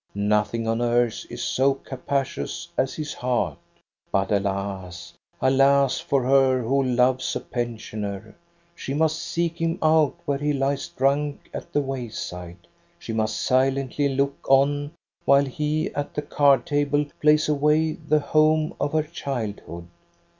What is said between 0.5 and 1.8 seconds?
on earth is so